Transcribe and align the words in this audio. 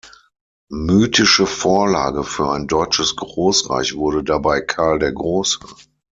Mythische 0.71 1.45
Vorlage 1.45 2.23
für 2.23 2.49
ein 2.49 2.65
deutsches 2.65 3.15
Großreich 3.17 3.93
wurde 3.95 4.23
dabei 4.23 4.59
Karl 4.61 4.97
der 4.97 5.11
Große. 5.11 5.59